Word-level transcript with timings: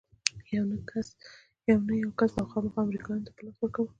يو 0.53 0.63
نه 0.69 0.75
يو 2.03 2.11
کس 2.17 2.27
به 2.35 2.35
يې 2.35 2.41
خامخا 2.51 2.79
امريکايانو 2.83 3.25
ته 3.25 3.31
په 3.35 3.41
لاس 3.45 3.57
ورکاوه. 3.59 3.89